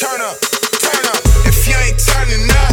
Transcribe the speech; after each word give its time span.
Turn 0.00 0.18
up, 0.22 0.40
turn 0.40 1.04
up. 1.12 1.20
If 1.44 1.68
you 1.68 1.76
ain't 1.76 2.00
turning 2.00 2.48
up, 2.64 2.72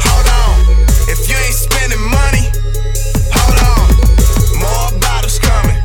hold 0.00 0.28
on. 0.32 0.64
If 1.04 1.28
you 1.28 1.36
ain't 1.36 1.52
spending 1.52 2.00
money, 2.08 2.48
hold 3.36 3.60
on. 3.60 3.84
More 4.56 4.88
bottles 4.96 5.38
coming. 5.38 5.76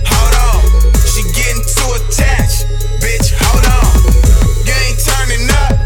Hold 0.00 0.32
on. 0.48 0.64
She 1.04 1.28
getting 1.28 1.60
too 1.60 1.92
attached, 1.92 2.64
bitch. 3.04 3.36
Hold 3.36 3.68
on. 3.68 4.00
You 4.64 4.72
ain't 4.72 4.96
turning 4.96 5.44
up. 5.60 5.76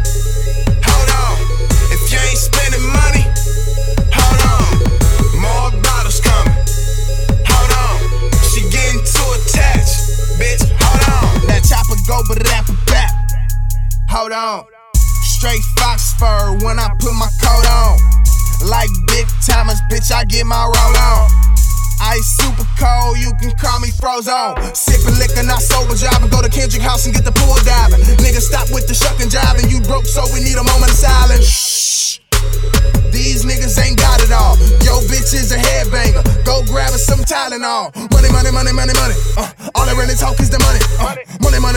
Hold 0.87 1.11
on. 1.11 1.35
If 1.91 2.15
you 2.15 2.19
ain't 2.31 2.39
spending 2.39 2.87
money, 2.95 3.27
hold 4.15 4.43
on. 4.55 4.71
More 5.35 5.75
bottles 5.83 6.23
coming. 6.23 6.55
Hold 7.43 7.73
on. 7.75 7.99
She 8.55 8.63
getting 8.71 9.03
too 9.03 9.31
attached, 9.35 9.99
bitch. 10.39 10.63
Hold 10.79 11.03
on. 11.11 11.47
That 11.51 11.67
chopper 11.67 11.99
go, 12.07 12.23
but 12.29 12.39
rap 12.47 12.71
a 12.71 13.20
on. 14.11 14.65
Straight 14.95 15.63
fox 15.79 16.13
fur 16.15 16.59
when 16.67 16.79
I 16.79 16.91
put 16.99 17.15
my 17.15 17.29
coat 17.41 17.67
on. 17.71 17.99
Like 18.69 18.91
big 19.07 19.27
timers, 19.47 19.81
bitch, 19.91 20.13
I 20.13 20.25
get 20.25 20.47
my 20.47 20.65
roll 20.65 20.97
on. 20.99 21.31
Ice 22.03 22.37
super 22.41 22.67
cold, 22.77 23.19
you 23.19 23.33
can 23.41 23.53
call 23.57 23.79
me 23.81 23.89
Frozone. 23.89 24.57
Sippin' 24.75 25.19
liquor, 25.19 25.43
not 25.47 25.63
sober, 25.63 25.95
driving. 25.95 26.29
Go 26.29 26.43
to 26.43 26.49
Kendrick 26.49 26.83
House 26.83 27.07
and 27.07 27.15
get 27.15 27.25
the 27.25 27.33
pool 27.33 27.57
diving. 27.65 28.01
Nigga, 28.19 28.41
stop 28.41 28.69
with 28.73 28.89
the 28.89 28.95
shuck 28.95 29.21
and 29.21 29.31
jiving. 29.31 29.71
You 29.71 29.81
broke, 29.81 30.07
so 30.07 30.25
we 30.35 30.41
need 30.41 30.57
a 30.57 30.65
moment 30.65 30.91
of 30.91 30.99
silence. 30.99 31.47
Shh. 31.47 32.19
These 33.13 33.45
niggas 33.45 33.77
ain't 33.79 33.99
got 33.99 34.23
it 34.23 34.33
all. 34.33 34.57
Yo, 34.81 35.01
bitch 35.07 35.35
is 35.35 35.53
a 35.53 35.59
headbanger. 35.59 36.25
Go 36.45 36.65
grab 36.67 36.93
us 36.93 37.05
some 37.05 37.21
Tylenol. 37.21 37.95
Money, 38.11 38.31
money, 38.33 38.51
money, 38.51 38.73
money, 38.73 38.95
money. 38.97 39.15
Uh, 39.37 39.51
all 39.75 39.87
I 39.87 39.93
really 39.93 40.15
talk 40.15 40.41
is 40.41 40.49
the 40.49 40.59
money. 40.59 40.81
Uh, 40.99 41.15
money, 41.43 41.61
money. 41.61 41.70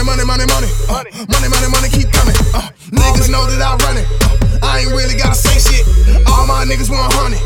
Uh, 0.89 1.03
money, 1.29 1.49
money, 1.49 1.69
money, 1.69 1.89
keep 1.89 2.11
coming. 2.11 2.35
Uh, 2.53 2.69
niggas 2.91 3.29
know 3.29 3.45
that 3.47 3.61
I 3.61 3.75
run 3.85 3.97
it. 3.97 4.07
Uh, 4.21 4.59
I 4.65 4.79
ain't 4.81 4.91
really 4.91 5.15
gotta 5.15 5.35
say 5.35 5.57
shit. 5.59 5.85
All 6.27 6.45
my 6.47 6.65
niggas 6.65 6.89
want 6.89 7.13
honey. 7.13 7.41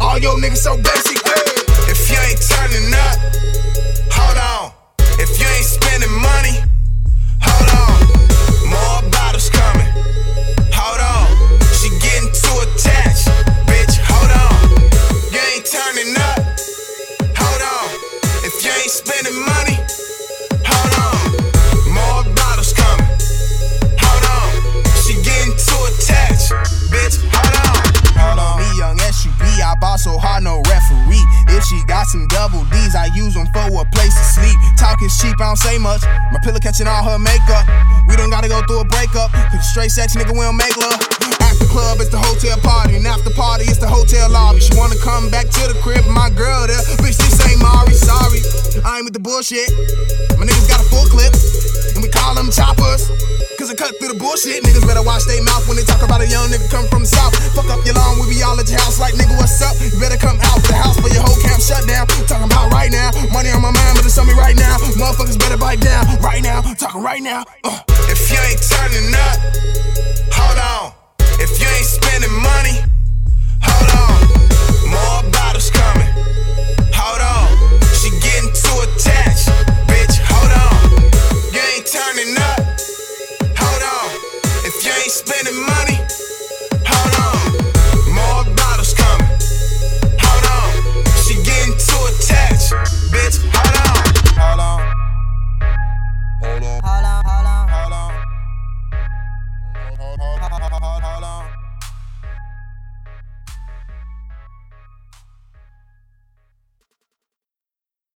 All 0.00 0.18
your 0.18 0.36
niggas 0.38 0.58
so 0.58 0.76
basic. 0.76 0.91
Got 32.02 32.10
some 32.10 32.26
double 32.26 32.66
D's, 32.74 32.98
I 32.98 33.06
use 33.14 33.34
them 33.38 33.46
for 33.54 33.62
a 33.62 33.86
place 33.94 34.10
to 34.10 34.24
sleep. 34.34 34.58
Talk 34.74 34.98
is 35.06 35.14
cheap, 35.22 35.38
I 35.38 35.54
don't 35.54 35.62
say 35.62 35.78
much. 35.78 36.02
My 36.34 36.42
pillow 36.42 36.58
catching 36.58 36.90
all 36.90 37.06
her 37.06 37.14
makeup. 37.14 37.62
We 38.10 38.18
don't 38.18 38.30
gotta 38.30 38.50
go 38.50 38.58
through 38.66 38.82
a 38.82 38.88
breakup. 38.90 39.30
Cause 39.30 39.62
straight 39.70 39.94
sex 39.94 40.18
nigga, 40.18 40.34
we 40.34 40.42
don't 40.42 40.58
make 40.58 40.74
love. 40.74 40.98
After 41.38 41.62
club, 41.70 42.02
it's 42.02 42.10
the 42.10 42.18
hotel 42.18 42.58
party. 42.58 42.98
And 42.98 43.06
after 43.06 43.30
party, 43.38 43.70
it's 43.70 43.78
the 43.78 43.86
hotel 43.86 44.26
lobby. 44.34 44.58
She 44.58 44.74
wanna 44.74 44.98
come 44.98 45.30
back 45.30 45.46
to 45.46 45.62
the 45.70 45.78
crib, 45.78 46.02
my 46.10 46.26
girl 46.34 46.66
there. 46.66 46.82
Bitch, 46.98 47.22
this 47.22 47.38
ain't 47.46 47.62
Mari, 47.62 47.94
sorry. 47.94 48.42
I 48.82 48.98
ain't 48.98 49.06
with 49.06 49.14
the 49.14 49.22
bullshit. 49.22 49.70
My 50.42 50.42
niggas 50.42 50.66
got 50.66 50.82
a 50.82 50.86
full 50.90 51.06
clip. 51.06 51.30
And 51.94 52.02
we 52.02 52.10
call 52.10 52.34
them 52.34 52.50
choppers. 52.50 53.06
Cause 53.62 53.70
I 53.70 53.78
cut 53.78 53.94
through 54.02 54.10
the 54.10 54.18
bullshit. 54.18 54.66
Niggas 54.66 54.82
better 54.90 55.06
watch 55.06 55.22
their 55.30 55.38
mouth 55.46 55.70
when 55.70 55.78
they 55.78 55.86
talk 55.86 56.02
about 56.02 56.18
a 56.18 56.26
young 56.26 56.50
nigga 56.50 56.66
come 56.66 56.90
from 56.90 57.06
the 57.06 57.11
right 67.24 67.44
now. 67.64 67.70
Uh. 67.70 67.80
If 68.10 68.30
you 68.30 68.38
ain't 68.38 68.62
turning 68.62 69.14
up, 69.14 69.38
hold 70.32 70.58
on. 70.58 70.92
If 71.38 71.60
you 71.60 71.66
ain't 71.66 71.86
spending 71.86 72.32
money, 72.32 72.76
hold 73.62 73.90
on. 74.02 74.18
More 74.90 75.30
bottles 75.30 75.70
coming. 75.70 76.08
Hold 76.94 77.22
on. 77.22 77.48
She 77.94 78.10
getting 78.20 78.50
too 78.52 78.78
attached. 78.86 79.48
Bitch, 79.88 80.18
hold 80.30 80.52
on. 80.52 80.82
You 81.54 81.62
ain't 81.74 81.86
turning 81.86 82.34
up. 82.50 82.60
Hold 83.58 83.82
on. 83.82 84.08
If 84.64 84.84
you 84.84 84.92
ain't 84.92 85.12
spending 85.12 85.58
money, 85.66 85.98